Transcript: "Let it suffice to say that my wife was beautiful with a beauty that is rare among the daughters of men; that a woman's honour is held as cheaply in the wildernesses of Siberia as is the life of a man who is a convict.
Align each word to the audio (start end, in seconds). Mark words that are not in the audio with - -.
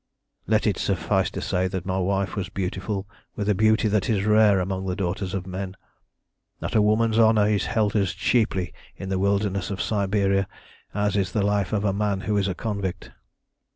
"Let 0.47 0.65
it 0.65 0.79
suffice 0.79 1.29
to 1.29 1.41
say 1.43 1.67
that 1.67 1.85
my 1.85 1.99
wife 1.99 2.35
was 2.35 2.49
beautiful 2.49 3.07
with 3.35 3.47
a 3.47 3.53
beauty 3.53 3.87
that 3.89 4.09
is 4.09 4.25
rare 4.25 4.59
among 4.59 4.87
the 4.87 4.95
daughters 4.95 5.35
of 5.35 5.45
men; 5.45 5.75
that 6.59 6.73
a 6.73 6.81
woman's 6.81 7.19
honour 7.19 7.47
is 7.47 7.65
held 7.67 7.95
as 7.95 8.13
cheaply 8.13 8.73
in 8.95 9.09
the 9.09 9.19
wildernesses 9.19 9.69
of 9.69 9.79
Siberia 9.79 10.47
as 10.91 11.15
is 11.15 11.33
the 11.33 11.43
life 11.45 11.71
of 11.71 11.85
a 11.85 11.93
man 11.93 12.21
who 12.21 12.35
is 12.35 12.47
a 12.47 12.55
convict. 12.55 13.11